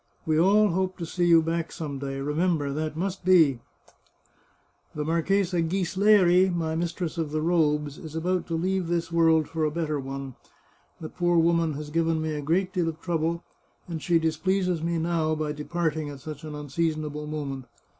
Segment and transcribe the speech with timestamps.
[0.25, 3.59] We all hope to see you back some day; remember, that must be!
[4.95, 9.63] The Marchesa Ghisleri, my mistress of the robes, is about to leave this world for
[9.63, 10.33] a better one.
[10.99, 13.43] The poor woman has given me a great deal of trouble,
[13.87, 17.65] and she displeases me now by departing at such an unseasonable moment.